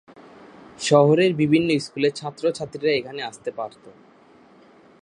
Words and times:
শহরের 0.79 1.31
বিভিন্ন 1.33 1.69
স্কুলের 1.79 2.13
ছাত্র-ছাত্রীরা 2.15 2.93
এখানে 2.93 3.21
আসতে 3.23 3.49
পারতো। 3.51 3.89